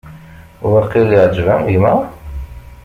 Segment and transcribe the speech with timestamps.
[0.71, 1.93] Waqil iɛǧeb-am gma?